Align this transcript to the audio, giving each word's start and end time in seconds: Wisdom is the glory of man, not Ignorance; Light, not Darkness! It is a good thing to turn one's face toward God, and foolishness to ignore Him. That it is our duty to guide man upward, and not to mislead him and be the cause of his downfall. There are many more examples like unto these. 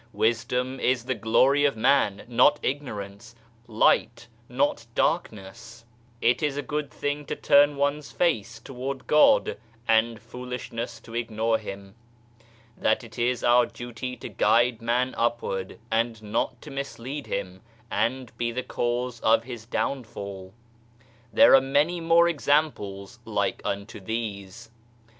Wisdom 0.13 0.79
is 0.79 1.05
the 1.05 1.13
glory 1.13 1.63
of 1.63 1.77
man, 1.77 2.23
not 2.27 2.59
Ignorance; 2.63 3.35
Light, 3.67 4.25
not 4.49 4.87
Darkness! 4.95 5.85
It 6.21 6.41
is 6.41 6.57
a 6.57 6.63
good 6.63 6.89
thing 6.89 7.23
to 7.27 7.35
turn 7.35 7.75
one's 7.75 8.11
face 8.11 8.59
toward 8.59 9.05
God, 9.05 9.57
and 9.87 10.19
foolishness 10.19 10.99
to 11.01 11.13
ignore 11.13 11.59
Him. 11.59 11.93
That 12.75 13.03
it 13.03 13.19
is 13.19 13.43
our 13.43 13.67
duty 13.67 14.17
to 14.17 14.27
guide 14.27 14.81
man 14.81 15.13
upward, 15.19 15.77
and 15.91 16.19
not 16.23 16.59
to 16.63 16.71
mislead 16.71 17.27
him 17.27 17.61
and 17.91 18.35
be 18.39 18.51
the 18.51 18.63
cause 18.63 19.19
of 19.19 19.43
his 19.43 19.67
downfall. 19.67 20.51
There 21.31 21.53
are 21.53 21.61
many 21.61 22.01
more 22.01 22.27
examples 22.27 23.19
like 23.23 23.61
unto 23.63 23.99
these. 23.99 24.71